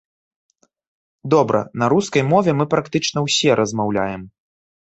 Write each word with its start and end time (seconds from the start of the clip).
Добра, 1.33 1.61
на 1.83 1.91
рускай 1.95 2.23
мове 2.31 2.51
мы 2.63 2.69
практычна 2.75 3.27
ўсе 3.29 3.49
размаўляем. 3.63 4.21